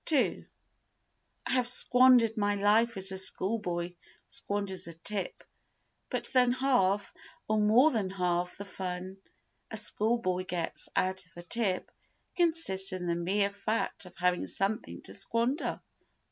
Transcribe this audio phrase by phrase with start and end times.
[0.13, 0.47] ii
[1.45, 3.93] I have squandered my life as a schoolboy
[4.25, 5.43] squanders a tip.
[6.09, 7.13] But then half,
[7.47, 9.17] or more than half the fun
[9.69, 11.91] a schoolboy gets out of a tip
[12.35, 15.79] consists in the mere fact of having something to squander.